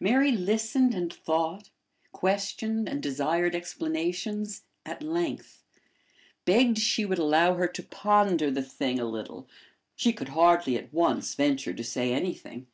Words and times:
Mary 0.00 0.32
listened 0.32 0.92
and 0.92 1.12
thought, 1.12 1.70
questioned, 2.10 2.88
and 2.88 3.00
desired 3.00 3.54
explanations 3.54 4.64
at 4.84 5.04
length, 5.04 5.62
begged 6.44 6.78
she 6.80 7.04
would 7.04 7.20
allow 7.20 7.54
her 7.54 7.68
to 7.68 7.84
ponder 7.84 8.50
the 8.50 8.60
thing 8.60 8.98
a 8.98 9.04
little: 9.04 9.48
she 9.94 10.12
could 10.12 10.30
hardly 10.30 10.76
at 10.76 10.92
once 10.92 11.36
venture 11.36 11.72
to 11.72 11.84
say 11.84 12.12
anything. 12.12 12.66